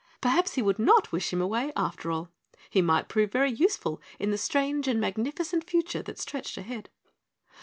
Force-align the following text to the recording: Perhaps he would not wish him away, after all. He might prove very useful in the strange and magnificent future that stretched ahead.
Perhaps 0.19 0.55
he 0.55 0.63
would 0.63 0.79
not 0.79 1.11
wish 1.11 1.31
him 1.31 1.41
away, 1.43 1.71
after 1.75 2.09
all. 2.09 2.29
He 2.71 2.81
might 2.81 3.07
prove 3.07 3.31
very 3.31 3.51
useful 3.51 4.01
in 4.17 4.31
the 4.31 4.37
strange 4.39 4.87
and 4.87 4.99
magnificent 4.99 5.69
future 5.69 6.01
that 6.01 6.17
stretched 6.17 6.57
ahead. 6.57 6.89